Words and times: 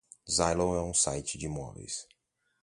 Zillow 0.27 0.73
é 0.75 0.81
um 0.81 0.95
site 0.95 1.37
de 1.37 1.45
imóveis. 1.45 2.07